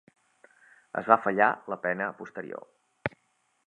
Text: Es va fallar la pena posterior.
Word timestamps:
Es 1.03 1.11
va 1.13 1.19
fallar 1.27 1.51
la 1.75 1.81
pena 1.87 2.11
posterior. 2.23 2.69